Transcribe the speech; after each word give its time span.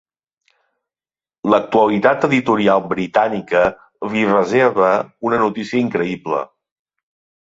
L'actualitat 1.53 2.25
editorial 2.29 2.81
britànica 2.93 3.61
li 4.15 4.25
reserva 4.33 4.89
una 5.31 5.43
notícia 5.47 5.83
increïble. 5.83 6.41